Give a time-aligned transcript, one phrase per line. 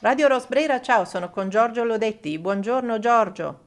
[0.00, 2.38] Radio Rosbrera, ciao, sono con Giorgio Lodetti.
[2.38, 3.60] Buongiorno Giorgio.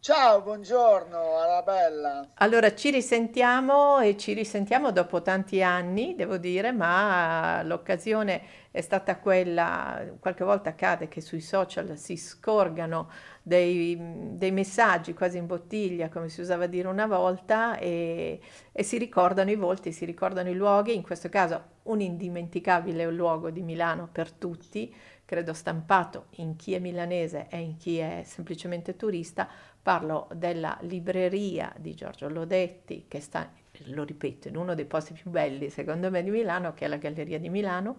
[0.00, 2.30] Ciao, buongiorno Arabella.
[2.34, 9.18] Allora, ci risentiamo e ci risentiamo dopo tanti anni, devo dire, ma l'occasione è stata
[9.18, 13.10] quella, qualche volta accade che sui social si scorgano
[13.42, 13.96] dei,
[14.36, 18.40] dei messaggi quasi in bottiglia, come si usava dire una volta, e,
[18.72, 23.50] e si ricordano i volti, si ricordano i luoghi, in questo caso un indimenticabile luogo
[23.50, 24.94] di Milano per tutti,
[25.34, 29.48] credo stampato in chi è milanese e in chi è semplicemente turista,
[29.82, 33.50] Parlo della libreria di Giorgio Lodetti, che sta,
[33.86, 36.96] lo ripeto, in uno dei posti più belli secondo me di Milano, che è la
[36.96, 37.96] Galleria di Milano,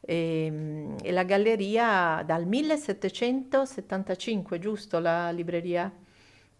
[0.00, 5.92] e, ehm, e la galleria dal 1775, giusto la libreria?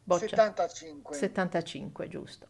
[0.04, 0.28] Boccia?
[0.28, 1.16] 75.
[1.16, 2.48] 75, giusto.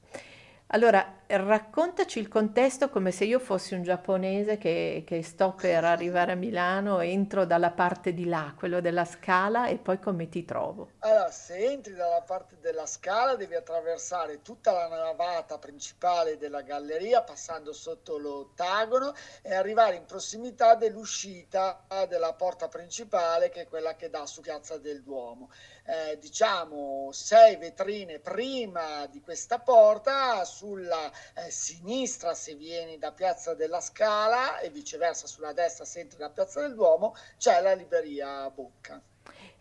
[0.66, 6.32] Allora, raccontaci il contesto come se io fossi un giapponese che, che, sto per arrivare
[6.32, 10.92] a Milano, entro dalla parte di là, quello della scala, e poi come ti trovo.
[11.00, 17.22] Allora, se entri dalla parte della scala devi attraversare tutta la navata principale della galleria,
[17.22, 19.12] passando sotto l'ottagono
[19.42, 24.78] e arrivare in prossimità dell'uscita della porta principale, che è quella che dà su Piazza
[24.78, 25.50] del Duomo.
[25.84, 33.54] Eh, diciamo sei vetrine prima di questa porta sulla eh, sinistra se vieni da Piazza
[33.54, 38.50] della Scala e viceversa sulla destra se entri da Piazza del Duomo c'è la libreria
[38.50, 39.00] Bocca.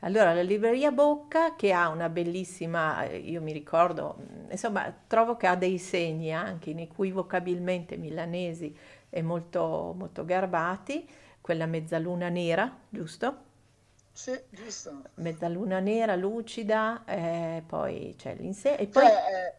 [0.02, 5.36] Allora, la libreria Bocca che ha una bellissima, eh, io mi ricordo, mm, insomma, trovo
[5.36, 8.78] che ha dei segni anche inequivocabilmente milanesi
[9.10, 11.10] e molto, molto garbati,
[11.42, 13.46] quella mezzaluna nera, giusto?
[14.12, 15.02] Sì, giusto.
[15.16, 19.04] Mezzaluna nera, lucida, eh, poi c'è l'insegna e poi...
[19.04, 19.54] Cioè, eh,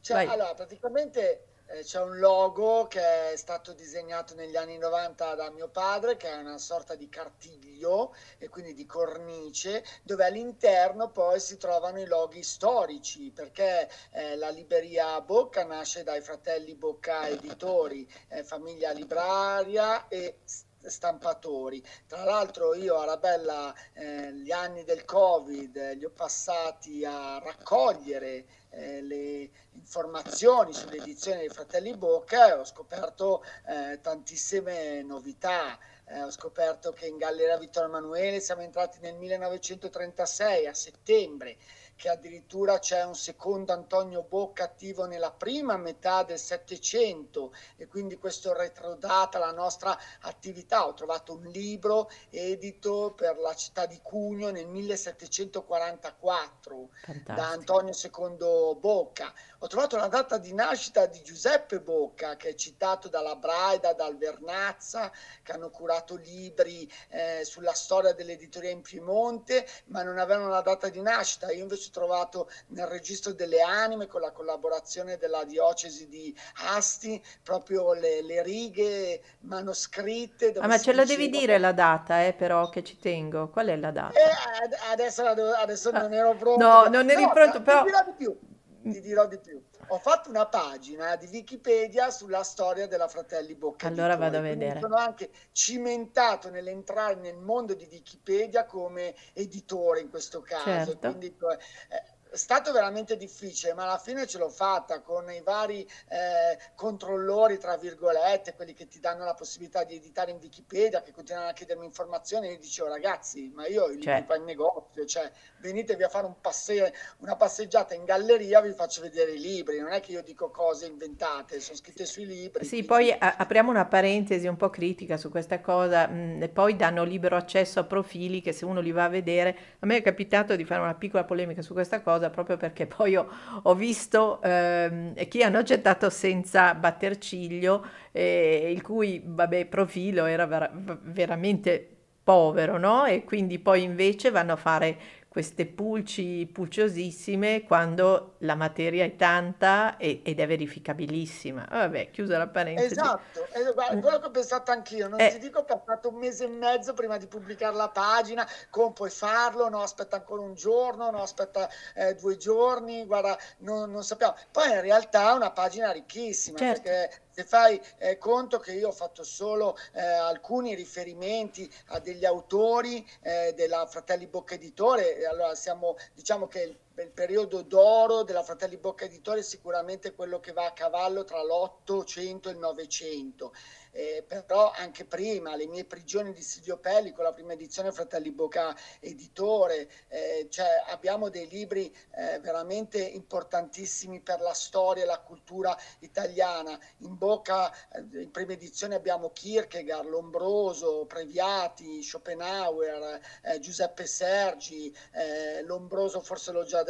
[0.00, 5.50] cioè, allora, praticamente eh, c'è un logo che è stato disegnato negli anni 90 da
[5.50, 11.38] mio padre, che è una sorta di cartiglio e quindi di cornice, dove all'interno poi
[11.38, 18.10] si trovano i loghi storici, perché eh, la libreria Bocca nasce dai fratelli Bocca editori,
[18.28, 20.38] eh, famiglia libraria e
[20.82, 21.82] stampatori.
[22.06, 28.44] Tra l'altro io Arabella eh, gli anni del Covid eh, li ho passati a raccogliere
[28.70, 35.78] eh, le informazioni sull'edizione dei Fratelli Bocca e ho scoperto eh, tantissime novità.
[36.06, 41.56] Eh, ho scoperto che in Galleria Vittorio Emanuele siamo entrati nel 1936 a settembre
[42.00, 48.16] che addirittura c'è un secondo Antonio Bocca attivo nella prima metà del Settecento e quindi
[48.16, 50.86] questo retrodata la nostra attività.
[50.86, 57.34] Ho trovato un libro edito per la città di Cugno nel 1744 Fantastico.
[57.34, 59.34] da Antonio II Bocca.
[59.58, 64.16] Ho trovato la data di nascita di Giuseppe Bocca che è citato dalla Braida, dal
[64.16, 65.12] Vernazza,
[65.42, 70.88] che hanno curato libri eh, sulla storia dell'editoria in Piemonte, ma non avevano la data
[70.88, 71.52] di nascita.
[71.52, 76.34] Io invece trovato nel registro delle anime con la collaborazione della diocesi di
[76.74, 80.52] Asti proprio le, le righe manoscritte.
[80.58, 83.48] Ah, ma ce la devi dire la data, eh, però, che ci tengo.
[83.48, 84.18] Qual è la data?
[84.18, 86.64] Eh, adesso, adesso ah, non ero pronto.
[86.64, 87.84] No, non eri no, pronto, però...
[87.84, 88.38] Di più.
[88.82, 93.88] Ti dirò di più ho fatto una pagina di Wikipedia sulla storia della Fratelli Bocca.
[93.88, 94.78] Allora vado a vedere.
[94.78, 100.92] Sono anche cimentato nell'entrare nel mondo di Wikipedia come editore in questo caso.
[100.92, 101.08] Certo.
[101.08, 105.82] Quindi, eh, è stato veramente difficile, ma alla fine ce l'ho fatta con i vari
[106.08, 111.12] eh, controllori, tra virgolette, quelli che ti danno la possibilità di editare in Wikipedia, che
[111.12, 112.48] continuano a chiedermi informazioni.
[112.48, 114.24] E io dicevo, ragazzi, ma io il cioè.
[114.36, 119.32] in negozio, cioè venitevi a fare un passe- una passeggiata in galleria, vi faccio vedere
[119.32, 119.80] i libri.
[119.80, 122.64] Non è che io dico cose inventate, sono scritte sui libri.
[122.64, 122.86] Sì, quindi...
[122.86, 127.02] poi a- apriamo una parentesi un po' critica su questa cosa, mm, e poi danno
[127.02, 130.54] libero accesso a profili che se uno li va a vedere, a me è capitato
[130.54, 133.26] di fare una piccola polemica su questa cosa cosa proprio perché poi ho,
[133.62, 140.46] ho visto ehm, chi hanno accettato senza batter ciglio, eh, il cui vabbè, profilo era
[140.46, 141.88] ver- veramente
[142.22, 143.04] povero, no?
[143.06, 144.98] E quindi poi invece vanno a fare
[145.30, 151.68] queste pulci pulciosissime quando la materia è tanta e, ed è verificabilissima.
[151.70, 152.94] Vabbè, chiusa la parentesi.
[152.94, 155.06] Esatto, è quello che ho pensato anch'io.
[155.06, 155.30] Non eh.
[155.30, 158.92] ti dico che ho fatto un mese e mezzo prima di pubblicare la pagina, come
[158.92, 159.68] puoi farlo?
[159.68, 164.34] No, aspetta ancora un giorno, no, aspetta eh, due giorni, guarda, non, non sappiamo.
[164.50, 166.82] Poi in realtà è una pagina ricchissima certo.
[166.82, 172.24] perché se fai eh, conto che io ho fatto solo eh, alcuni riferimenti a degli
[172.24, 178.76] autori eh, della Fratelli Bocca Editore, allora siamo, diciamo che il, periodo d'oro della Fratelli
[178.76, 183.52] Bocca Editore è sicuramente quello che va a cavallo tra l'Ottocento e il Novecento
[183.92, 188.30] eh, però anche prima, Le mie prigioni di Silvio Pelli, con la prima edizione Fratelli
[188.30, 195.18] Bocca Editore, eh, cioè abbiamo dei libri eh, veramente importantissimi per la storia e la
[195.20, 196.78] cultura italiana.
[196.98, 205.62] In Bocca, eh, in prima edizione abbiamo Kierkegaard, Lombroso, Previati, Schopenhauer, eh, Giuseppe Sergi, eh,
[205.62, 206.89] Lombroso forse l'ho già detto,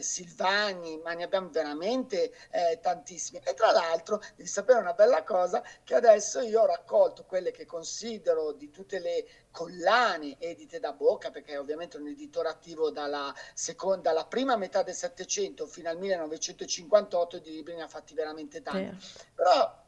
[0.00, 2.32] Silvani, ma ne abbiamo veramente
[2.80, 3.40] tantissimi.
[3.44, 7.66] E tra l'altro devi sapere una bella cosa, che adesso io ho raccolto quelle che
[7.66, 13.34] considero di tutte le collane edite da Bocca, perché ovviamente è un editore attivo dalla,
[13.54, 18.62] seconda, dalla prima metà del Settecento fino al 1958 di libri ne ha fatti veramente
[18.62, 18.96] tanti.
[18.98, 19.24] Certo.
[19.34, 19.79] Però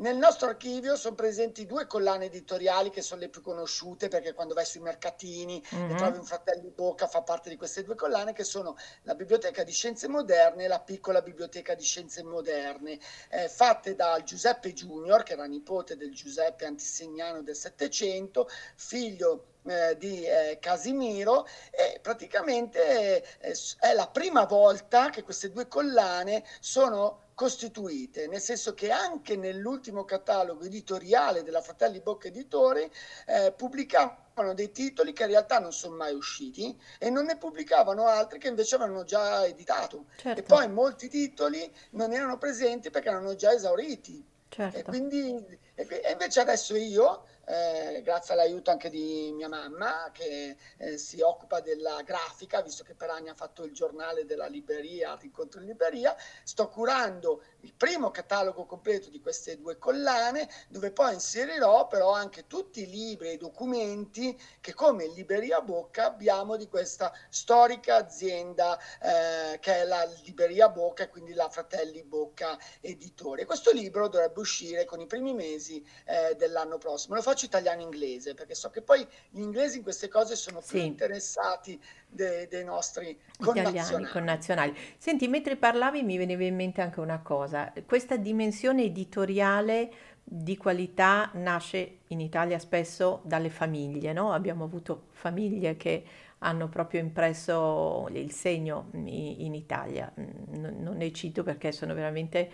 [0.00, 4.54] nel nostro archivio sono presenti due collane editoriali che sono le più conosciute perché quando
[4.54, 5.90] vai sui mercatini mm-hmm.
[5.90, 9.62] e trovi un fratello Bocca fa parte di queste due collane che sono la Biblioteca
[9.62, 12.98] di Scienze Moderne e la Piccola Biblioteca di Scienze Moderne,
[13.28, 19.96] eh, fatte da Giuseppe Junior, che era nipote del Giuseppe Antisignano del Settecento, figlio eh,
[19.98, 27.28] di eh, Casimiro e praticamente eh, è la prima volta che queste due collane sono
[27.40, 32.90] costituite, nel senso che anche nell'ultimo catalogo editoriale della Fratelli Bocca Editori
[33.26, 38.06] eh, pubblicavano dei titoli che in realtà non sono mai usciti e non ne pubblicavano
[38.06, 40.04] altri che invece avevano già editato.
[40.16, 40.38] Certo.
[40.38, 44.22] E poi molti titoli non erano presenti perché erano già esauriti.
[44.50, 44.76] Certo.
[44.76, 50.98] E quindi e invece adesso io eh, grazie all'aiuto anche di mia mamma che eh,
[50.98, 55.60] si occupa della grafica, visto che per anni ha fatto il giornale della libreria, l'incontro
[55.60, 56.14] in libreria,
[56.44, 62.46] sto curando il primo catalogo completo di queste due collane, dove poi inserirò però anche
[62.46, 68.78] tutti i libri e i documenti che come Libreria Bocca abbiamo di questa storica azienda
[69.00, 73.44] eh, che è la Libreria Bocca e quindi la Fratelli Bocca Editore.
[73.44, 77.14] Questo libro dovrebbe uscire con i primi mesi eh, dell'anno prossimo.
[77.14, 80.86] Lo faccio italiano-inglese perché so che poi gli inglesi in queste cose sono più sì.
[80.86, 81.80] interessati
[82.10, 84.76] dei, dei nostri italiani connazionali.
[84.98, 89.92] Senti, mentre parlavi mi veniva in mente anche una cosa, questa dimensione editoriale
[90.22, 94.32] di qualità nasce in Italia spesso dalle famiglie, no?
[94.32, 96.04] Abbiamo avuto famiglie che
[96.38, 100.10] hanno proprio impresso il segno in Italia.
[100.14, 102.50] Non ne cito perché sono veramente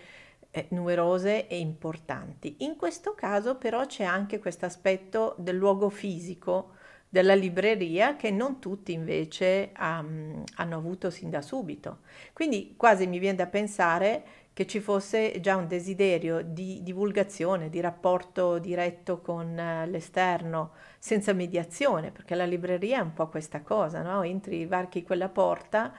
[0.51, 2.57] eh, numerose e importanti.
[2.59, 6.71] In questo caso però c'è anche questo aspetto del luogo fisico
[7.17, 12.01] della libreria che non tutti invece um, hanno avuto sin da subito.
[12.31, 14.23] Quindi quasi mi viene da pensare
[14.53, 21.33] che ci fosse già un desiderio di divulgazione, di rapporto diretto con uh, l'esterno, senza
[21.33, 24.21] mediazione, perché la libreria è un po' questa cosa, no?
[24.21, 25.91] Entri, varchi quella porta,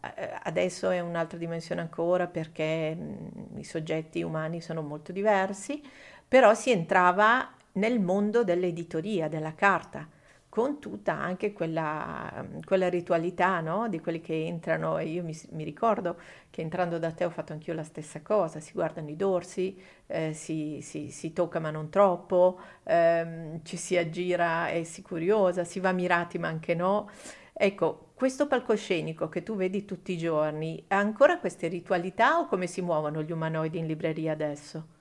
[0.00, 0.08] uh,
[0.44, 5.82] adesso è un'altra dimensione ancora perché mh, i soggetti umani sono molto diversi,
[6.28, 10.06] però si entrava nel mondo dell'editoria, della carta
[10.50, 13.88] con tutta anche quella, quella ritualità no?
[13.88, 16.16] di quelli che entrano e io mi, mi, ricordo
[16.50, 20.32] che entrando da te ho fatto anch'io la stessa cosa, si guardano i dorsi, eh,
[20.34, 25.78] si, si, si, tocca ma non troppo, ehm, ci si aggira e si curiosa, si
[25.78, 27.08] va mirati ma anche no.
[27.52, 32.66] Ecco, questo palcoscenico che tu vedi tutti i giorni, ha ancora queste ritualità o come
[32.66, 34.98] si muovono gli umanoidi in libreria adesso?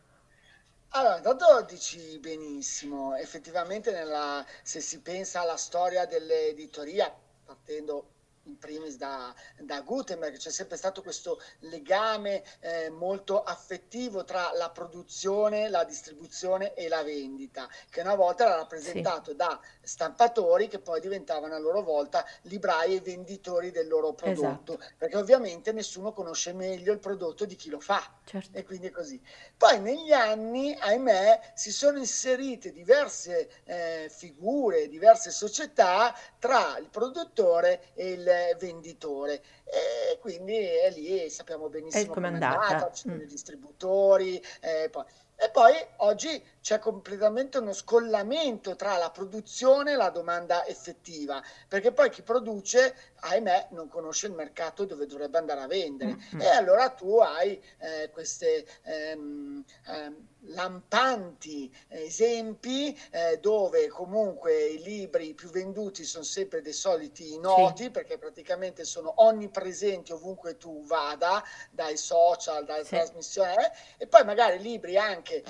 [0.91, 8.18] Allora, intanto dici benissimo, effettivamente nella, se si pensa alla storia dell'editoria, partendo
[8.49, 14.69] in primis da, da Gutenberg, c'è sempre stato questo legame eh, molto affettivo tra la
[14.71, 19.37] produzione, la distribuzione e la vendita, che una volta era rappresentato sì.
[19.37, 24.93] da stampatori che poi diventavano a loro volta librai e venditori del loro prodotto, esatto.
[24.97, 28.57] perché ovviamente nessuno conosce meglio il prodotto di chi lo fa certo.
[28.57, 29.21] e quindi è così.
[29.57, 37.91] Poi negli anni, ahimè, si sono inserite diverse eh, figure, diverse società tra il produttore
[37.93, 38.27] e il
[38.57, 43.21] venditore e quindi è lì sappiamo benissimo come è andata, ci sono mm.
[43.21, 45.03] i distributori eh, poi.
[45.35, 51.91] e poi oggi c'è completamente uno scollamento tra la produzione e la domanda effettiva, perché
[51.91, 56.11] poi chi produce, ahimè, non conosce il mercato dove dovrebbe andare a vendere.
[56.11, 56.41] Mm-hmm.
[56.41, 65.33] E allora tu hai eh, queste ehm, ehm, lampanti esempi eh, dove comunque i libri
[65.33, 67.89] più venduti sono sempre dei soliti noti, sì.
[67.89, 72.91] perché praticamente sono onnipresenti ovunque tu vada, dai social, dalle sì.
[72.91, 75.43] trasmissioni, eh, e poi magari libri anche...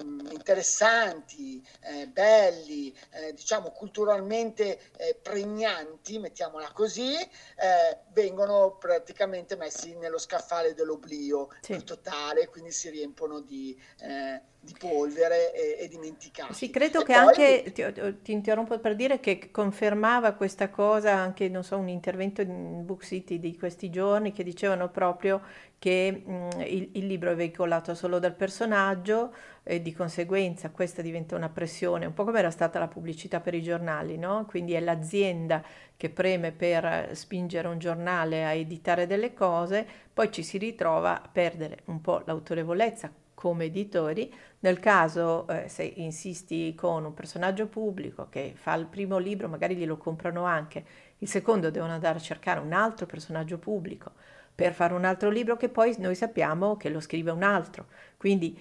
[0.00, 9.94] Mm, interessanti, eh, belli, eh, diciamo culturalmente eh, pregnanti, mettiamola così, eh, vengono praticamente messi
[9.96, 11.84] nello scaffale dell'oblio sì.
[11.84, 16.54] totale, quindi si riempono di, eh, di polvere e, e dimenticati.
[16.54, 17.22] Sì, credo e che poi...
[17.22, 22.42] anche, ti, ti, interrompo per dire che confermava questa cosa anche, non so, un intervento
[22.42, 25.42] in Book City di questi giorni che dicevano proprio
[25.80, 31.34] che mh, il, il, libro è veicolato solo dal personaggio e di conseguenza questa diventa
[31.34, 34.46] una pressione, un po' come era stata la pubblicità per i giornali, no?
[34.48, 35.60] Quindi è l'azienda
[35.96, 41.28] che preme per spingere un giornale a editare delle cose, poi ci si ritrova a
[41.28, 48.28] perdere un po' l'autorevolezza come editori, nel caso eh, se insisti con un personaggio pubblico
[48.28, 50.84] che fa il primo libro, magari glielo comprano anche,
[51.18, 54.12] il secondo devono andare a cercare un altro personaggio pubblico
[54.54, 57.86] per fare un altro libro che poi noi sappiamo che lo scrive un altro.
[58.16, 58.56] Quindi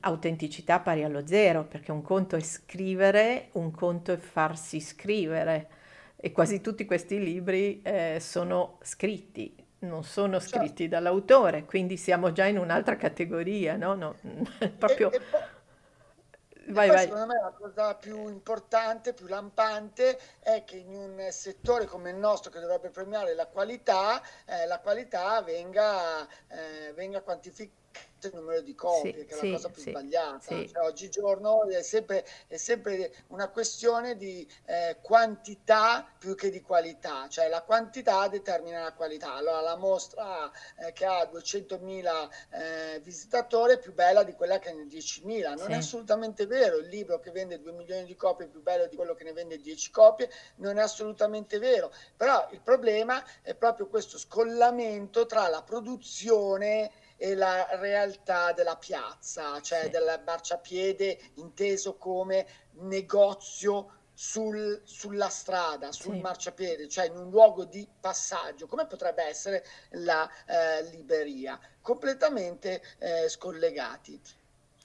[0.00, 5.68] autenticità pari allo zero, perché un conto è scrivere, un conto è farsi scrivere.
[6.16, 10.56] E quasi tutti questi libri eh, sono scritti, non sono certo.
[10.56, 10.94] scritti certo.
[10.94, 13.94] dall'autore, quindi siamo già in un'altra categoria, no?
[13.94, 14.16] no
[14.78, 15.10] proprio...
[15.10, 15.20] E, e
[16.72, 17.04] poi, vai, vai.
[17.04, 22.16] Secondo me la cosa più importante, più lampante è che in un settore come il
[22.16, 27.86] nostro che dovrebbe premiare la qualità, eh, la qualità venga, eh, venga quantificata
[28.26, 30.38] il numero di copie, sì, che è la cosa più sì, sbagliata.
[30.40, 37.28] Cioè, oggigiorno è sempre, è sempre, una questione di eh, quantità più che di qualità,
[37.28, 39.34] cioè la quantità determina la qualità.
[39.34, 44.72] Allora la mostra eh, che ha 200.000 eh, visitatori è più bella di quella che
[44.72, 45.56] ne ha 10.000.
[45.56, 48.86] Non è assolutamente vero, il libro che vende 2 milioni di copie è più bello
[48.86, 51.92] di quello che ne vende 10 copie, non è assolutamente vero.
[52.16, 59.60] Però il problema è proprio questo scollamento tra la produzione e la realtà della piazza,
[59.60, 59.90] cioè sì.
[59.90, 62.46] del marciapiede inteso come
[62.78, 66.20] negozio sul, sulla strada, sul sì.
[66.20, 73.28] marciapiede, cioè in un luogo di passaggio, come potrebbe essere la eh, libreria, completamente eh,
[73.28, 74.20] scollegati.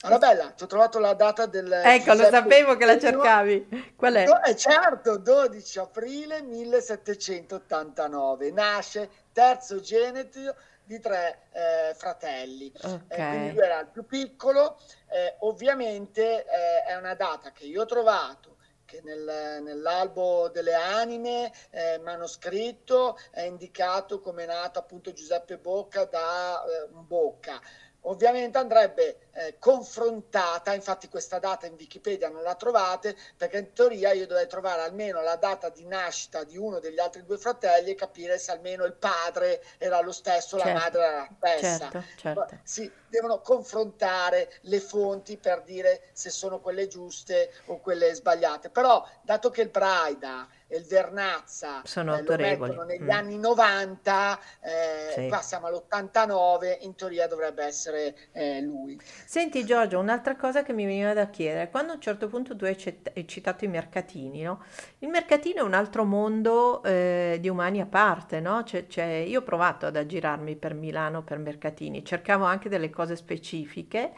[0.02, 1.72] Arabella, ti ho trovato la data del...
[1.72, 3.94] Ecco, Giuseppe lo sapevo che la cercavi.
[3.96, 4.26] Qual è?
[4.44, 8.50] Eh, certo, 12 aprile 1789.
[8.50, 12.72] Nasce terzo genito di tre eh, fratelli.
[12.76, 13.00] Okay.
[13.08, 14.78] Eh, quindi lui era il più piccolo.
[15.08, 21.52] Eh, ovviamente eh, è una data che io ho trovato che nel, nell'albo delle anime
[21.70, 27.60] eh, manoscritto è indicato come è nato appunto Giuseppe Bocca da eh, Bocca
[28.04, 34.12] ovviamente andrebbe eh, confrontata, infatti questa data in Wikipedia non la trovate, perché in teoria
[34.12, 37.94] io dovrei trovare almeno la data di nascita di uno degli altri due fratelli e
[37.94, 41.90] capire se almeno il padre era lo stesso, certo, la madre era la stessa.
[41.90, 42.58] Certo, certo.
[42.62, 48.70] Si devono confrontare le fonti per dire se sono quelle giuste o quelle sbagliate.
[48.70, 53.10] Però, dato che il Braida il Vernazza sono eh, autorevoli negli mm.
[53.10, 55.28] anni 90, eh, sì.
[55.28, 59.00] qua siamo all'89, in teoria dovrebbe essere eh, lui.
[59.24, 62.64] Senti Giorgio, un'altra cosa che mi veniva da chiedere, quando a un certo punto tu
[62.64, 64.64] hai, cet- hai citato i mercatini, no?
[64.98, 68.62] il mercatino è un altro mondo eh, di umani a parte, no?
[68.64, 69.04] c'è, c'è...
[69.04, 74.12] io ho provato ad aggirarmi per Milano per mercatini, cercavo anche delle cose specifiche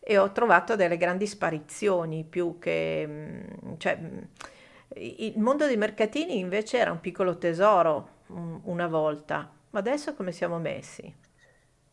[0.00, 3.04] e ho trovato delle grandi sparizioni più che...
[3.06, 4.18] Mm, cioè, mm,
[4.94, 8.18] il mondo dei mercatini invece era un piccolo tesoro
[8.64, 11.28] una volta, ma adesso come siamo messi?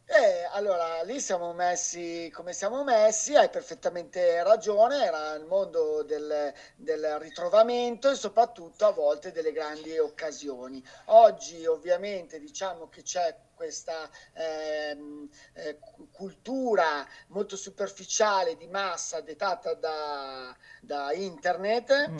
[0.09, 6.53] Eh, allora, lì siamo messi come siamo messi, hai perfettamente ragione, era il mondo del,
[6.77, 10.81] del ritrovamento e soprattutto a volte delle grandi occasioni.
[11.07, 15.77] Oggi ovviamente diciamo che c'è questa ehm, eh,
[16.11, 22.09] cultura molto superficiale di massa dettata da, da internet.
[22.09, 22.17] Mm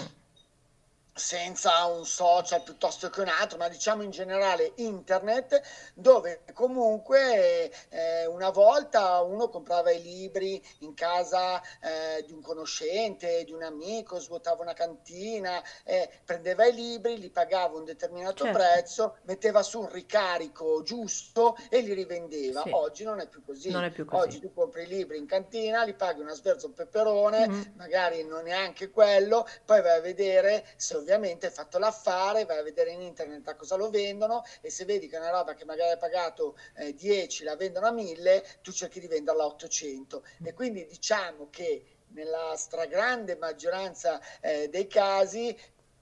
[1.17, 5.61] senza un social piuttosto che un altro, ma diciamo in generale internet,
[5.93, 13.43] dove comunque eh, una volta uno comprava i libri in casa eh, di un conoscente,
[13.43, 18.57] di un amico, svuotava una cantina, eh, prendeva i libri, li pagava un determinato certo.
[18.57, 22.61] prezzo, metteva su un ricarico giusto e li rivendeva.
[22.61, 22.69] Sì.
[22.71, 23.69] Oggi non è più così.
[23.71, 24.23] Non è più così.
[24.23, 27.61] Oggi tu compri i libri in cantina, li paghi una sverza un peperone, mm-hmm.
[27.75, 32.63] magari non neanche quello, poi vai a vedere se ovviamente hai fatto l'affare, vai a
[32.63, 35.91] vedere in internet a cosa lo vendono e se vedi che una roba che magari
[35.91, 40.23] hai pagato eh, 10, la vendono a 1000, tu cerchi di venderla a 800.
[40.43, 45.57] E quindi diciamo che nella stragrande maggioranza eh, dei casi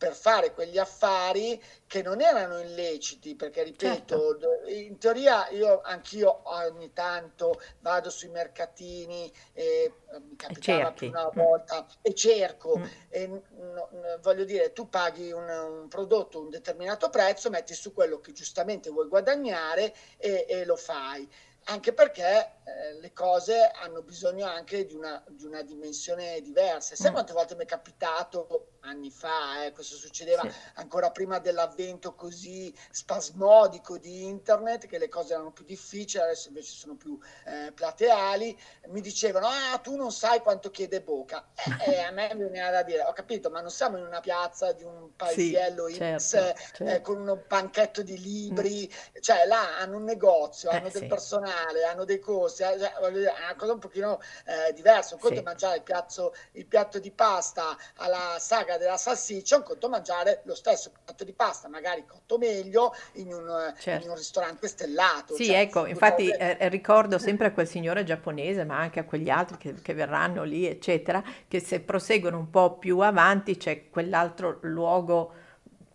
[0.05, 4.69] per fare quegli affari che non erano illeciti, perché ripeto, certo.
[4.69, 11.25] in teoria io anch'io ogni tanto vado sui mercatini e eh, mi capitava più una
[11.25, 11.31] mm.
[11.33, 11.87] volta mm.
[12.03, 12.83] e cerco mm.
[13.09, 13.89] e no,
[14.21, 18.91] voglio dire, tu paghi un, un, prodotto un determinato prezzo, metti su quello che giustamente
[18.91, 21.27] vuoi guadagnare e, e lo fai
[21.65, 26.95] anche perché eh, le cose hanno bisogno anche di una, di una dimensione diversa.
[26.95, 27.13] Sai mm.
[27.13, 30.55] quante volte mi è capitato anni fa, eh, questo succedeva sì.
[30.75, 36.71] ancora prima dell'avvento così spasmodico di internet, che le cose erano più difficili, adesso invece
[36.71, 38.57] sono più eh, plateali,
[38.87, 41.47] mi dicevano, ah, tu non sai quanto chiede Boca.
[41.83, 44.71] E eh, a me veniva da dire, ho capito, ma non siamo in una piazza
[44.71, 46.83] di un paesiello sì, X certo, certo.
[46.85, 49.21] Eh, con un banchetto di libri, mm.
[49.21, 51.07] cioè là hanno un negozio, hanno del sì.
[51.07, 55.15] personale, hanno dei costi, cioè, è una cosa un pochino eh, diversa.
[55.15, 59.63] Un conto è mangiare il, piazzo, il piatto di pasta alla saga della salsiccia, un
[59.63, 64.03] conto mangiare lo stesso piatto di pasta, magari cotto meglio, in un, certo.
[64.03, 65.35] in un ristorante stellato.
[65.35, 69.29] Sì, cioè, ecco, infatti eh, ricordo sempre a quel signore giapponese, ma anche a quegli
[69.29, 74.59] altri che, che verranno lì, eccetera, che se proseguono un po' più avanti c'è quell'altro
[74.61, 75.43] luogo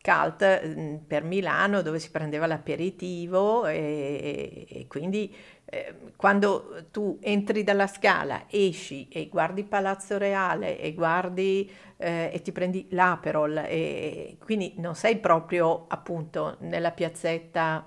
[0.03, 5.35] cult mm, per Milano dove si prendeva l'aperitivo e, e quindi
[5.67, 12.43] eh, quando tu entri dalla scala, esci e guardi Palazzo Reale e guardi eh, e
[12.43, 17.87] ti prendi l'Aperol e quindi non sei proprio appunto nella piazzetta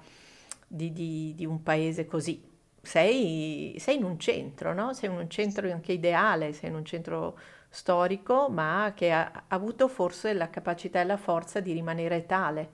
[0.65, 2.41] di, di, di un paese così,
[2.81, 4.93] sei, sei, in un centro, no?
[4.93, 7.37] Sei in un centro anche ideale, sei in un centro
[7.73, 12.71] storico, ma che ha, ha avuto forse la capacità e la forza di rimanere tale.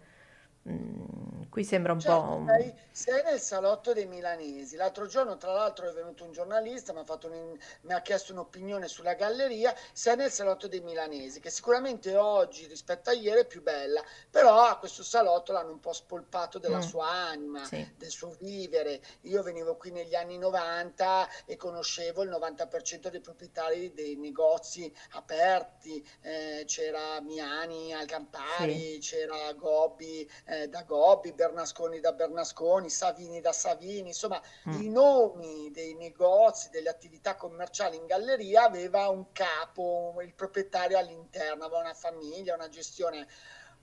[0.69, 2.35] Mm, qui sembra un certo, po'...
[2.35, 2.47] Un...
[2.47, 4.75] Sei, sei, nel salotto dei milanesi.
[4.75, 8.87] L'altro giorno, tra l'altro, è venuto un giornalista, mi ha, un, mi ha, chiesto un'opinione
[8.87, 9.73] sulla galleria.
[9.91, 14.65] Sei nel salotto dei milanesi, che sicuramente oggi rispetto a ieri è più bella, però
[14.65, 16.81] a questo salotto l'hanno un po' spolpato della mm.
[16.81, 17.87] sua anima, sì.
[17.97, 19.01] del suo vivere.
[19.21, 26.05] Io venivo qui negli anni 90 e conoscevo il 90% dei proprietari dei negozi aperti.
[26.21, 28.99] Eh, c'era Miani al Campari, sì.
[28.99, 34.81] c'era Gobbi eh, da Gobbi, Bernasconi da Bernasconi, Savini da Savini, insomma mm.
[34.81, 41.65] i nomi dei negozi, delle attività commerciali in galleria aveva un capo, il proprietario all'interno,
[41.65, 43.27] aveva una famiglia, una gestione.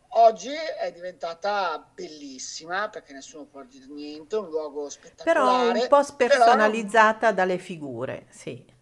[0.09, 5.73] Oggi è diventata bellissima perché nessuno può dire niente, un luogo spettacolare.
[5.73, 7.33] Però un po' spersonalizzata però...
[7.33, 8.75] dalle figure, sì.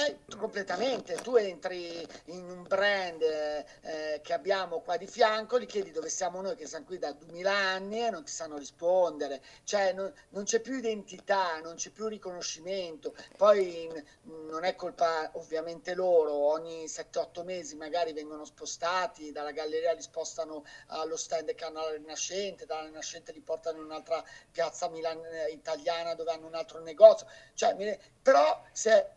[0.00, 5.90] Eh, completamente, tu entri in un brand eh, che abbiamo qua di fianco, gli chiedi
[5.90, 9.92] dove siamo noi che siamo qui da 2000 anni e non ti sanno rispondere, cioè
[9.92, 13.90] non, non c'è più identità, non c'è più riconoscimento, poi
[14.22, 20.64] non è colpa ovviamente loro, ogni 7-8 mesi magari vengono spostati, dalla galleria li spostano
[20.86, 25.50] allo stand che hanno alla Rinascente, dalla Rinascente li portano in un'altra piazza Milan- eh,
[25.50, 29.16] italiana dove hanno un altro negozio, cioè, però se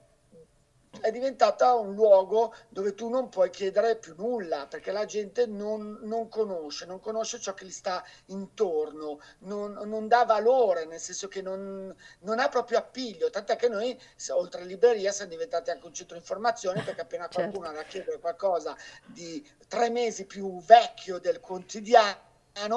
[1.00, 6.00] è diventata un luogo dove tu non puoi chiedere più nulla perché la gente non,
[6.02, 11.30] non conosce, non conosce ciò che gli sta intorno, non, non dà valore, nel senso
[11.30, 13.30] che non, non, ha proprio appiglio.
[13.30, 13.98] Tant'è che noi,
[14.30, 17.38] oltre a libreria, siamo diventati anche un centro di informazione perché appena certo.
[17.38, 17.80] qualcuno certo.
[17.80, 18.76] ha da chiedere qualcosa
[19.06, 22.30] di tre mesi più vecchio del quotidiano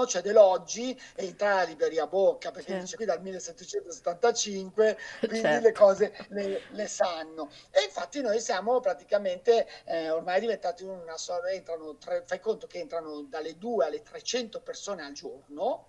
[0.06, 2.84] cioè dell'oggi, e entra alla libreria Bocca, perché certo.
[2.84, 5.66] dice qui dal 1775, quindi certo.
[5.66, 7.50] le cose le, le, sanno.
[7.70, 12.78] E infatti noi siamo praticamente eh, ormai diventati una sorta, entrano tre, fai conto che
[12.78, 15.86] entrano dalle 2 alle 300 persone al giorno,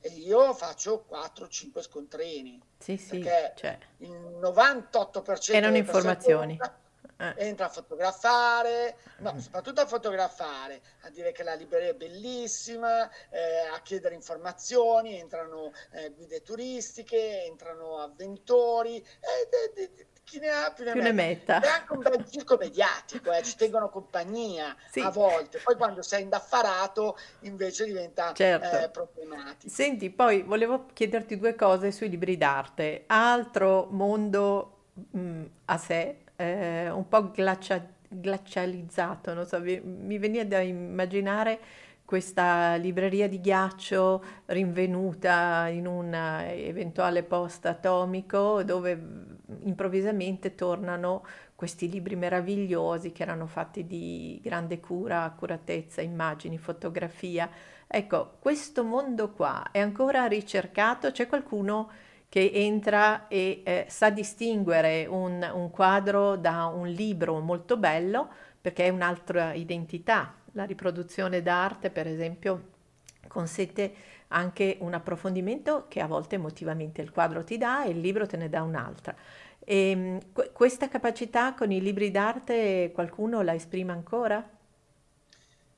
[0.00, 2.60] e io faccio 4-5 scontrini.
[2.78, 3.78] Sì, sì, perché cioè.
[3.98, 6.58] il 98% erano informazioni.
[7.16, 7.34] Eh.
[7.36, 9.38] entra a fotografare, no, mm.
[9.38, 15.72] soprattutto a fotografare, a dire che la libreria è bellissima, eh, a chiedere informazioni, entrano
[15.92, 21.60] eh, guide turistiche, entrano avventori, eh, chi ne ha più ne, più ne metta.
[21.60, 25.00] È anche un bel circo mediatico, eh, ci tengono compagnia sì.
[25.00, 28.90] a volte, poi quando sei indaffarato invece diventa certo.
[28.90, 29.72] Problematico.
[29.72, 36.23] Senti, poi volevo chiederti due cose sui libri d'arte, altro mondo mh, mm, a sé
[36.36, 41.58] eh, un po' glacia- glacializzato, non so, mi veniva da immaginare
[42.04, 49.00] questa libreria di ghiaccio rinvenuta in un eventuale post atomico dove
[49.62, 57.48] improvvisamente tornano questi libri meravigliosi che erano fatti di grande cura, accuratezza, immagini, fotografia.
[57.86, 61.90] Ecco, questo mondo qua è ancora ricercato, c'è qualcuno
[62.34, 68.28] che entra e eh, sa distinguere un, un quadro da un libro molto bello
[68.60, 70.34] perché è un'altra identità.
[70.50, 72.70] La riproduzione d'arte, per esempio,
[73.28, 73.94] consente
[74.28, 78.36] anche un approfondimento che a volte emotivamente il quadro ti dà e il libro te
[78.36, 79.14] ne dà un'altra.
[79.60, 80.18] E, ehm,
[80.52, 84.44] questa capacità con i libri d'arte qualcuno la esprime ancora?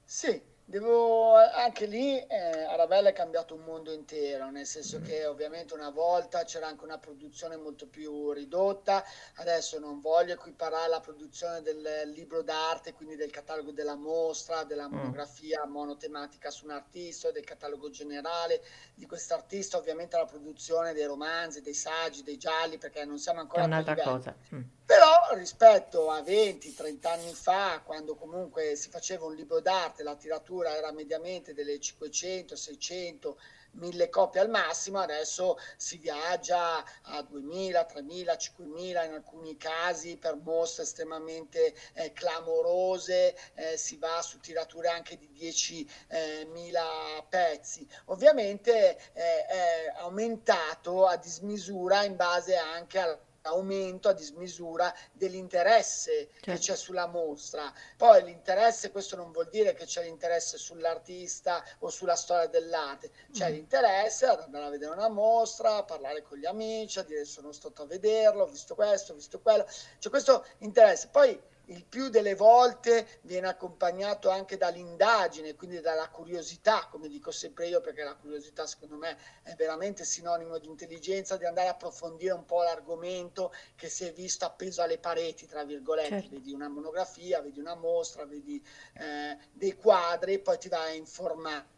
[0.07, 5.75] Sì, Devo, anche lì eh, Arabella è cambiato un mondo intero, nel senso che ovviamente
[5.75, 9.05] una volta c'era anche una produzione molto più ridotta,
[9.37, 14.89] adesso non voglio equiparare la produzione del libro d'arte, quindi del catalogo della mostra, della
[14.89, 14.93] mm.
[14.93, 18.61] monografia monotematica su un artista, del catalogo generale
[18.93, 23.63] di quest'artista, ovviamente la produzione dei romanzi, dei saggi, dei gialli, perché non siamo ancora...
[23.63, 24.37] È un'altra cosa.
[24.53, 24.63] Mm.
[24.87, 30.77] Però rispetto a 20-30 anni fa, quando comunque si faceva un libro d'arte, la tiratura
[30.77, 33.37] era mediamente delle 500, 600,
[33.73, 40.37] 1000 copie al massimo, adesso si viaggia a 2000, 3000, 5000 in alcuni casi per
[40.37, 47.85] mostre estremamente eh, clamorose, eh, si va su tirature anche di 10.000 eh, pezzi.
[48.05, 56.51] Ovviamente eh, è aumentato a dismisura in base anche al aumento a dismisura dell'interesse certo.
[56.51, 57.73] che c'è sulla mostra.
[57.97, 63.51] Poi l'interesse, questo non vuol dire che c'è l'interesse sull'artista o sulla storia dell'arte, c'è
[63.51, 63.53] mm.
[63.53, 67.53] l'interesse ad andare a vedere una mostra, a parlare con gli amici, a dire sono
[67.53, 69.67] stato a vederlo, ho visto questo, ho visto quello,
[69.99, 71.09] c'è questo interesse.
[71.09, 77.67] Poi il più delle volte viene accompagnato anche dall'indagine, quindi dalla curiosità, come dico sempre
[77.69, 82.35] io, perché la curiosità secondo me è veramente sinonimo di intelligenza, di andare a approfondire
[82.35, 86.31] un po' l'argomento che si è visto appeso alle pareti, tra virgolette, certo.
[86.31, 90.95] vedi una monografia, vedi una mostra, vedi eh, dei quadri e poi ti vai a
[90.95, 91.75] informare.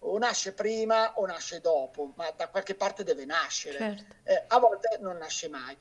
[0.00, 3.78] O nasce prima o nasce dopo, ma da qualche parte deve nascere.
[3.78, 4.04] Certo.
[4.24, 5.76] Eh, a volte non nasce mai.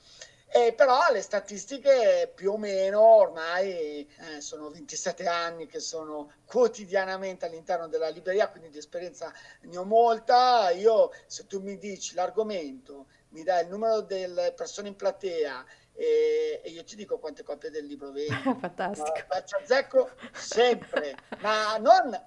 [0.49, 7.45] Eh, però le statistiche più o meno ormai eh, sono 27 anni che sono quotidianamente
[7.45, 9.31] all'interno della libreria, quindi di esperienza
[9.61, 10.69] ne ho molta.
[10.69, 16.61] Io, se tu mi dici l'argomento, mi dai il numero delle persone in platea e,
[16.65, 18.31] io ti dico quante copie del libro vendi.
[18.59, 19.25] Fantastico.
[19.27, 22.25] Faccio azzecco sempre, ma non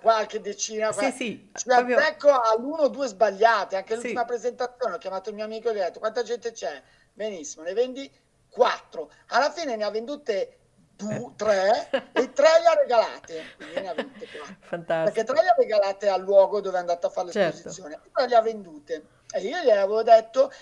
[0.00, 1.98] qualche decina, sì, sì, ci proprio...
[1.98, 3.76] azzecco all'uno o due sbagliate.
[3.76, 4.26] Anche l'ultima sì.
[4.26, 6.82] presentazione ho chiamato il mio amico e gli ho detto quanta gente c'è
[7.12, 8.10] benissimo, ne vendi
[8.48, 9.10] 4.
[9.28, 10.56] Alla fine ne ha vendute
[11.36, 12.02] 3 eh.
[12.12, 14.56] e 3 le ha regalate, quindi ne ha vendute 4.
[14.60, 15.14] Fantastico.
[15.14, 18.08] Perché 3 le ha regalate al luogo dove è andata a fare l'esposizione, certo.
[18.08, 19.04] e 3 le ha vendute.
[19.34, 20.52] E io gli avevo detto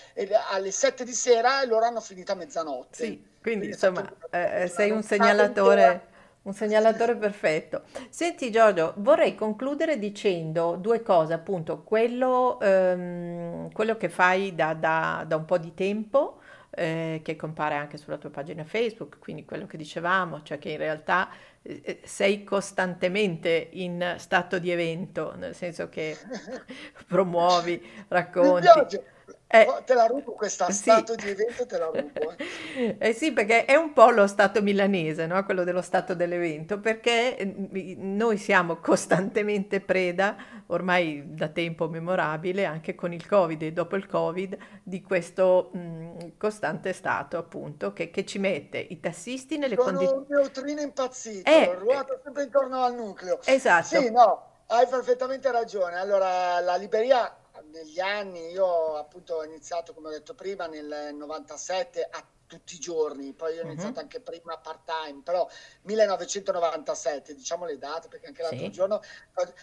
[0.49, 2.95] alle 7 di sera e loro hanno finito a mezzanotte.
[2.95, 6.09] Sì, quindi, quindi insomma eh, sei un segnalatore
[6.43, 7.83] un segnalatore perfetto.
[8.09, 15.23] Senti Giorgio, vorrei concludere dicendo due cose, appunto, quello, ehm, quello che fai da, da,
[15.27, 16.40] da, un po' di tempo,
[16.71, 20.77] eh, che compare anche sulla tua pagina Facebook, quindi quello che dicevamo, cioè che in
[20.77, 21.29] realtà
[21.61, 26.17] eh, eh sei costantemente in stato di evento, nel senso che
[27.07, 28.67] promuovi, racconti.
[28.67, 29.03] Mi piace
[29.51, 30.81] eh, oh, te la rubo questa sì.
[30.81, 32.33] stato di evento, te la rubo.
[32.75, 32.95] Eh.
[32.99, 35.43] eh sì, perché è un po' lo stato milanese, no?
[35.43, 40.37] quello dello stato dell'evento, perché eh, noi siamo costantemente preda,
[40.67, 46.37] ormai da tempo memorabile, anche con il Covid e dopo il Covid, di questo mh,
[46.37, 50.07] costante stato, appunto, che, che, ci mette i tassisti nelle condizioni...
[50.07, 53.39] Sono un neutrino impazzito, eh, ruota sempre intorno al nucleo.
[53.43, 53.99] Esatto.
[53.99, 55.97] Sì, no, hai perfettamente ragione.
[55.97, 57.35] Allora, la libreria
[57.71, 62.79] negli anni, io appunto ho iniziato, come ho detto prima, nel 97 a tutti i
[62.79, 63.99] giorni, poi ho iniziato uh-huh.
[64.01, 65.47] anche prima part time, però
[65.83, 68.71] 1997, diciamo le date, perché anche l'altro sì.
[68.71, 69.01] giorno,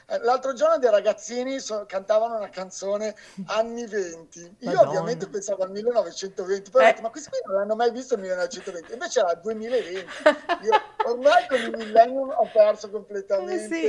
[0.07, 3.14] eh, l'altro giorno dei ragazzini so, cantavano una canzone
[3.49, 4.38] anni 20.
[4.40, 4.88] Io Madonna.
[4.88, 6.85] ovviamente pensavo al 1920, poi eh.
[6.85, 10.07] ho detto, ma questi qui non l'hanno mai visto il 1920, invece era il 2020.
[10.64, 13.66] Io ormai con il millennium ho perso completamente.
[13.77, 13.87] Sì.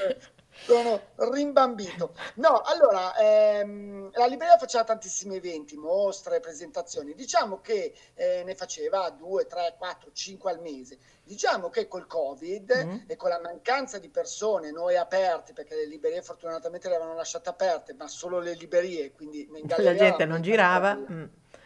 [0.00, 2.14] Eh, sono rimbambito.
[2.36, 7.14] No, allora, ehm, la libreria faceva tantissimi eventi, mostre, presentazioni.
[7.14, 10.98] Diciamo che eh, ne faceva 2, 3, 4, 5 al mese.
[11.24, 12.96] Diciamo che col Covid mm.
[13.06, 17.48] e con la mancanza di persone, noi aperti, perché le librerie fortunatamente le avevano lasciate
[17.48, 19.90] aperte, ma solo le librerie, quindi in galleria...
[20.02, 20.94] La gente non girava.
[20.94, 21.24] Mm.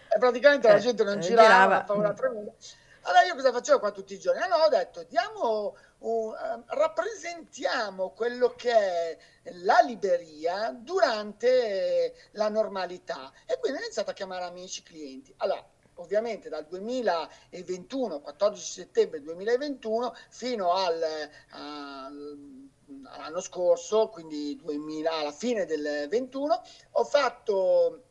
[0.08, 1.92] E praticamente eh, la gente non girava, girava.
[1.92, 2.52] una tremenda.
[3.02, 4.42] Allora io cosa facevo qua tutti i giorni?
[4.42, 6.34] Allora ho detto, diamo uh,
[6.66, 9.18] rappresentiamo quello che è
[9.54, 13.32] la libreria durante la normalità.
[13.46, 15.32] E quindi ho iniziato a chiamare amici, clienti.
[15.38, 21.02] Allora, ovviamente dal 2021, 14 settembre 2021, fino al,
[21.50, 22.64] al
[23.08, 28.05] all'anno scorso, quindi 2000, alla fine del 21, ho fatto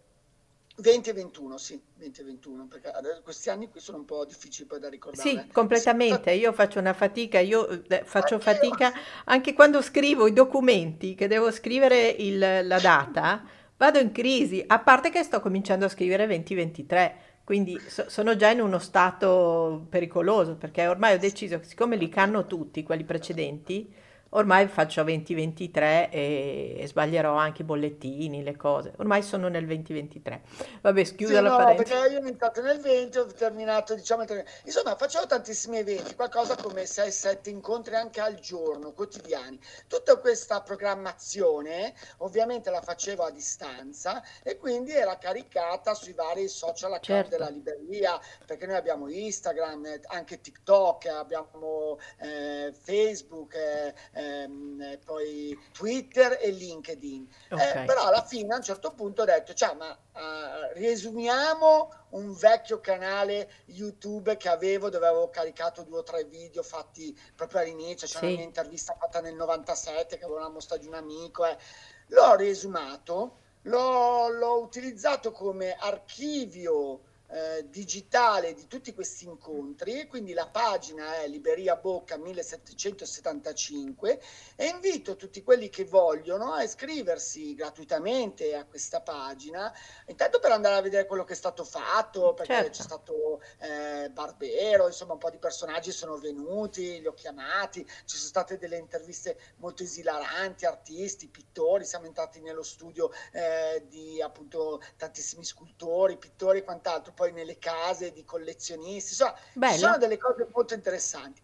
[0.78, 2.92] 20 e 21, sì, 20 e 21, perché
[3.24, 5.30] questi anni qui sono un po' difficili poi da ricordare.
[5.30, 8.94] Sì, completamente, io faccio una fatica, io eh, faccio anche fatica io.
[9.26, 13.44] anche quando scrivo i documenti, che devo scrivere il, la data,
[13.78, 18.50] vado in crisi, a parte che sto cominciando a scrivere 2023, quindi so, sono già
[18.50, 24.04] in uno stato pericoloso, perché ormai ho deciso che siccome li canno tutti, quelli precedenti,
[24.36, 28.92] Ormai faccio 2023 e, e sbaglierò anche i bollettini, le cose.
[28.98, 30.42] Ormai sono nel 2023.
[30.82, 31.90] Vabbè, schiudo Sì, la no, parentesi.
[31.94, 34.50] perché io ho iniziato nel 20, ho terminato, diciamo, il 30.
[34.66, 39.58] insomma, facevo tantissimi eventi, qualcosa come 6-7 incontri anche al giorno, quotidiani.
[39.88, 46.92] Tutta questa programmazione, ovviamente la facevo a distanza e quindi era caricata sui vari social
[46.92, 47.70] account della Certo.
[47.72, 53.94] libreria, perché noi abbiamo Instagram, anche TikTok, abbiamo eh, Facebook, eh,
[54.44, 57.28] ehm, eh, poi Twitter e LinkedIn.
[57.54, 57.84] Eh, Ok.
[57.86, 62.80] però alla fine a un certo punto ho detto, ciao, ma eh, riesumiamo un vecchio
[62.80, 68.20] canale YouTube che avevo dove avevo caricato due o tre video fatti proprio all'inizio, c'è
[68.20, 68.44] una mia Sì.
[68.44, 71.58] intervista fatta nel 97 che avevo una mostra di un amico, eh.
[72.10, 80.48] L'ho riesumato, l'ho, l'ho utilizzato come archivio eh, digitale di tutti questi incontri, quindi la
[80.48, 84.22] pagina è Libreria Bocca 1775
[84.56, 89.72] e invito tutti quelli che vogliono a iscriversi gratuitamente a questa pagina,
[90.08, 92.84] intanto per andare a vedere quello che è stato fatto, perché c'è Certo.
[92.84, 98.30] stato eh, Barbero, insomma un po' di personaggi sono venuti, li ho chiamati, ci sono
[98.30, 105.44] state delle interviste molto esilaranti, artisti, pittori, siamo entrati nello studio eh, di appunto tantissimi
[105.44, 110.74] scultori, pittori e quant'altro, poi nelle case di collezionisti, insomma ci sono delle cose molto
[110.76, 111.42] interessanti.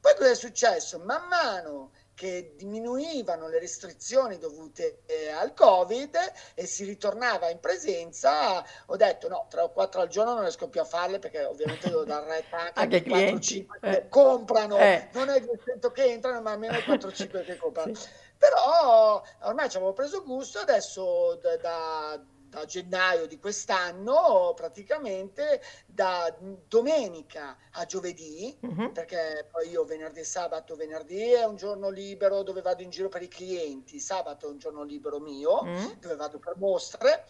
[0.00, 0.98] Poi cosa è successo?
[0.98, 6.16] Man mano che diminuivano le restrizioni dovute eh, al Covid
[6.54, 10.68] e si ritornava in presenza, ho detto no, 3 o 4 al giorno non riesco
[10.68, 13.46] più a farle perché ovviamente devo dar retta anche ai quei 4 o clienti.
[13.46, 13.90] 5 Eh.
[13.90, 15.08] che comprano, Eh.
[15.14, 17.94] non è il 200 che entrano, ma almeno i 4 o 5 che comprano.
[17.94, 18.08] Sì.
[18.36, 26.34] Però ormai ci avevo preso gusto, adesso da, da- da gennaio di quest'anno, praticamente da
[26.68, 28.92] domenica a giovedì, Mhm.
[28.92, 33.08] perché poi io venerdì e sabato, venerdì è un giorno libero dove vado in giro
[33.08, 35.86] per i clienti, sabato è un giorno libero mio, Mm.
[35.98, 37.24] dove vado per mostre.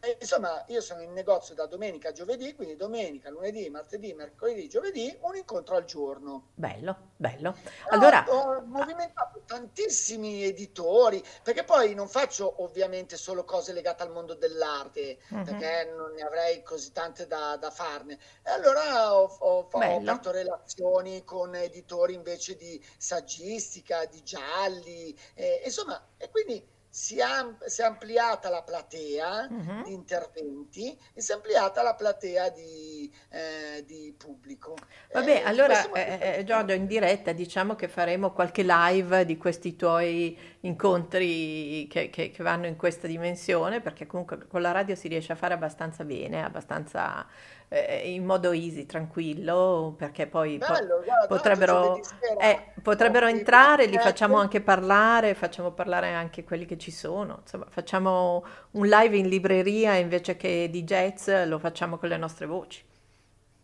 [0.00, 4.68] E, insomma, io sono in negozio da domenica a giovedì, quindi domenica, lunedì, martedì, mercoledì,
[4.68, 6.50] giovedì, un incontro al giorno.
[6.54, 7.54] Bello, bello.
[7.90, 14.34] Allora, ho movimentato tantissimi editori, perché poi non faccio ovviamente solo cose legate al mondo
[14.34, 18.18] dell'arte, mhm, perché non ne avrei così tante da, da farne.
[18.44, 25.62] E allora ho, ho- ho aperto relazioni con editori invece di saggistica, di gialli, e,
[25.64, 29.82] insomma, e quindi si è, am- si è ampliata la platea di Mhm.
[29.86, 34.86] interventi e si è ampliata la platea di, eh, di pubblico.
[35.12, 39.24] Vabbè, E questo allora, eh, fatto eh, Giorgio, in diretta diciamo che faremo qualche live
[39.24, 44.72] di questi tuoi incontri che, che- che vanno in questa dimensione, perché comunque con la
[44.72, 47.26] radio si riesce a fare abbastanza bene, abbastanza
[47.68, 52.00] eh, in modo easy, tranquillo, perché poi po- Bello, guarda, tra l'altro potrebbero,
[52.38, 57.38] eh, potrebbero qui entrare, li facciamo anche parlare, facciamo parlare anche quelli che ci sono,
[57.42, 62.46] insomma, facciamo un live in libreria invece che di jazz, lo facciamo con le nostre
[62.46, 62.84] voci.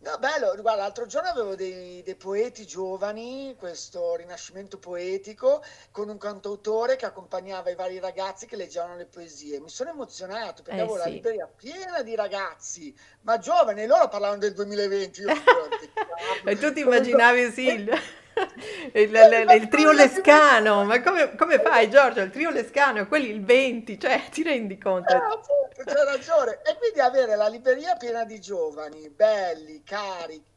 [0.04, 6.18] No, bello, guarda, l'altro giorno avevo dei, dei poeti giovani, questo rinascimento poetico, con un
[6.18, 9.60] cantautore che accompagnava i vari ragazzi che leggevano le poesie.
[9.60, 11.12] Mi sono emozionato perché Eh avevo la sì.
[11.12, 15.20] libreria piena di ragazzi, ma giovani, e loro parlavano del 2020.
[15.22, 15.28] Io
[16.44, 17.98] E tu ti immaginavi Silvia?
[18.94, 22.20] Il, il- il- trio Lescano, ma come, come fai Giorgio?
[22.20, 25.12] Il trio Lescano quelli il 20, cioè ti rendi conto?
[25.12, 26.60] Eh, appunto, c'hai ragione.
[26.62, 30.53] E quindi avere la libreria piena di giovani, belli, carichi,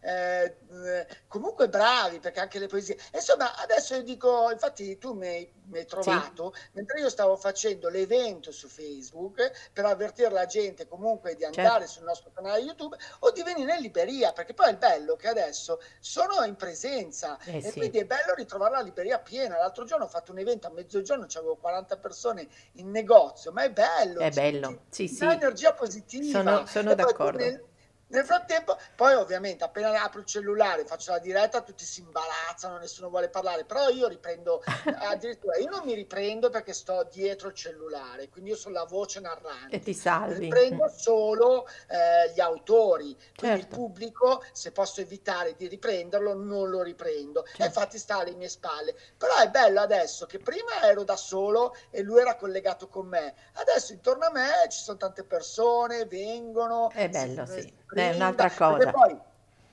[0.00, 2.96] eh, eh, comunque bravi, perché anche le poesie.
[3.12, 7.36] Insomma, adesso io dico, infatti tu mi hai, mi hai Sì, trovato, mentre io stavo
[7.36, 12.60] facendo l'evento su Facebook per avvertire la gente comunque di certo, andare sul nostro canale
[12.60, 17.38] YouTube o di venire in libreria, perché poi è bello che adesso sono in presenza
[17.44, 19.56] eh e sì, quindi è bello ritrovare la libreria piena.
[19.58, 23.70] L'altro giorno ho fatto un evento a mezzogiorno, c'avevo 40 persone in negozio, ma è
[23.70, 26.66] bello, è bello, sì sì, energia sono, positiva.
[26.66, 27.38] sono tu d'accordo.
[27.38, 27.67] nel,
[28.08, 33.08] nel frattempo, poi ovviamente appena apro il cellulare, faccio la diretta, tutti si imbarazzano, nessuno
[33.10, 34.62] vuole parlare, però io riprendo,
[34.98, 39.18] addirittura io non mi riprendo perché sto dietro il cellulare, quindi io sono la voce
[39.18, 39.78] E narrante.
[39.80, 45.68] ti salvi, Riprendo solo eh, gli autori, quindi il certo, pubblico, se posso evitare di
[45.68, 47.44] riprenderlo, non lo riprendo.
[47.58, 48.94] E certo, infatti sta alle mie spalle.
[49.16, 53.34] Però è bello adesso che prima ero da solo e lui era collegato con me.
[53.54, 58.14] Adesso intorno a me ci sono tante persone, vengono, è bello, si sì, è brinda,
[58.14, 59.18] un'altra perché cosa, poi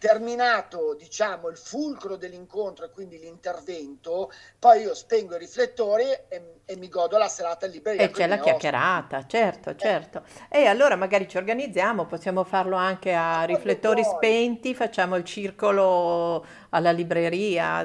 [0.05, 6.75] terminato, diciamo, il fulcro dell'incontro e quindi l'intervento, poi io spengo i riflettori e, e
[6.77, 8.03] mi godo la serata in libreria.
[8.03, 9.35] E c'è la chiacchierata, ospiti.
[9.35, 9.77] certo, eh.
[9.77, 10.23] certo.
[10.47, 16.91] E allora magari ci organizziamo, possiamo farlo anche a riflettori spenti, facciamo il circolo alla
[16.91, 17.83] libreria,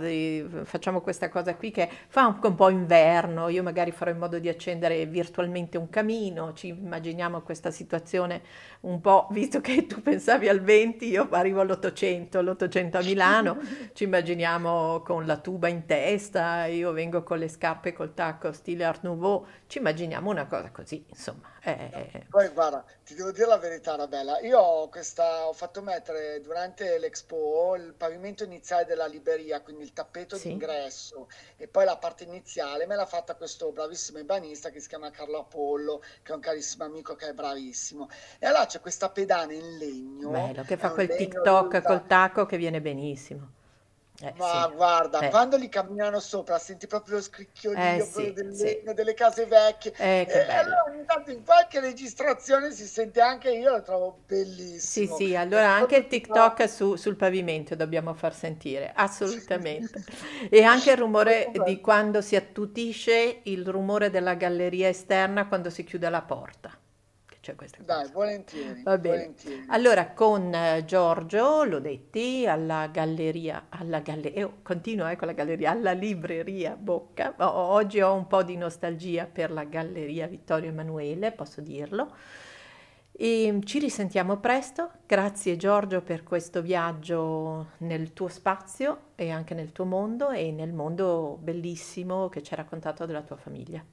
[0.65, 4.39] facciamo questa cosa qui che fa anche un po' inverno, io magari farò in modo
[4.39, 8.43] di accendere virtualmente un camino, ci immaginiamo questa situazione
[8.81, 12.09] un po', visto che tu pensavi al 20, io arrivo all'Ottocento,
[12.43, 13.59] l'Ottocento a Milano,
[13.93, 18.85] ci immaginiamo con la tuba in testa, io vengo con le scarpe col tacco stile
[18.85, 21.49] Art Nouveau, ci immaginiamo una cosa così, insomma.
[21.63, 22.27] Eh.
[22.29, 26.99] Poi guarda, ti devo dire la verità, Arabella, io ho, questa, ho fatto mettere durante
[26.99, 30.49] l'Expo il pavimento iniziale della libreria, quindi il tappeto sì.
[30.49, 35.11] d'ingresso e poi la parte iniziale me l'ha fatta questo bravissimo ebanista che si chiama
[35.11, 38.09] Carlo Apollo, che è un carissimo amico che è bravissimo.
[38.39, 40.31] E allora c'è questa pedana in legno.
[40.31, 43.59] Bello, che fa quel TikTok col tacco che viene benissimo.
[44.23, 44.75] Eh, Ma sì.
[44.77, 45.31] guarda, eh.
[45.31, 49.95] quando li camminano sopra senti proprio lo scricchiolio eh, sì, del legno, delle case vecchie.
[49.97, 55.17] Eh, e allora ogni tanto in qualche registrazione si sente anche io, lo trovo bellissimo.
[55.17, 60.05] Sì, sì, allora anche il TikTok su, sul pavimento dobbiamo far sentire, assolutamente.
[60.51, 65.83] e anche il rumore di quando si attutisce, il rumore della galleria esterna quando si
[65.85, 66.80] chiude la porta
[67.51, 68.03] c'è questa cosa.
[68.03, 68.83] Dai, volentieri.
[68.83, 69.17] Va bene.
[69.17, 69.65] Volentieri.
[69.69, 75.35] Allora, con eh, Giorgio, l'ho detti, alla galleria, alla galleria, eh, continuo eh, con la
[75.35, 77.35] galleria, alla libreria Bocca.
[77.39, 82.15] O- oggi ho un po' di nostalgia per la galleria Vittorio Emanuele, posso dirlo.
[83.13, 84.91] E ci risentiamo presto.
[85.07, 90.73] Grazie Giorgio per questo viaggio nel tuo spazio e anche nel tuo mondo e nel
[90.73, 93.85] mondo bellissimo che ci hai raccontato della tua famiglia.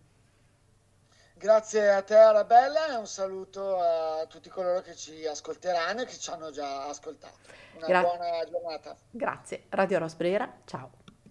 [1.37, 6.17] Grazie a te Arabella e un saluto a tutti coloro che ci ascolteranno e che
[6.17, 7.37] ci hanno già ascoltato.
[7.75, 8.95] Una Gra- buona giornata.
[9.11, 9.65] Grazie.
[9.69, 10.89] Radio Rosbrera, ciao.